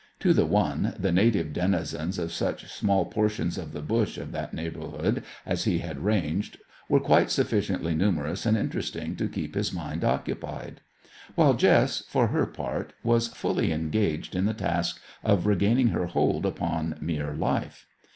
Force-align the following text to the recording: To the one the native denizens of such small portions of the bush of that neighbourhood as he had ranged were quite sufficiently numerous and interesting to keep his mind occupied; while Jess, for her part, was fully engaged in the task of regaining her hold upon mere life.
To 0.21 0.33
the 0.33 0.47
one 0.47 0.95
the 0.97 1.11
native 1.11 1.53
denizens 1.53 2.17
of 2.17 2.31
such 2.33 2.65
small 2.73 3.05
portions 3.05 3.55
of 3.55 3.71
the 3.71 3.83
bush 3.83 4.17
of 4.17 4.31
that 4.31 4.51
neighbourhood 4.51 5.23
as 5.45 5.65
he 5.65 5.77
had 5.77 5.99
ranged 6.03 6.57
were 6.89 6.99
quite 6.99 7.29
sufficiently 7.29 7.93
numerous 7.93 8.47
and 8.47 8.57
interesting 8.57 9.15
to 9.17 9.29
keep 9.29 9.53
his 9.53 9.71
mind 9.71 10.03
occupied; 10.03 10.81
while 11.35 11.53
Jess, 11.53 12.01
for 12.07 12.29
her 12.29 12.47
part, 12.47 12.93
was 13.03 13.27
fully 13.27 13.71
engaged 13.71 14.33
in 14.35 14.45
the 14.45 14.55
task 14.55 14.99
of 15.23 15.45
regaining 15.45 15.89
her 15.89 16.07
hold 16.07 16.47
upon 16.47 16.97
mere 16.99 17.35
life. 17.35 17.85